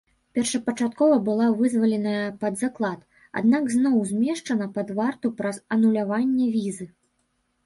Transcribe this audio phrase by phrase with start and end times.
[0.35, 3.03] Першапачаткова была вызваленая пад заклад,
[3.43, 6.91] аднак зноў змешчана пад варту праз ануляванне візы.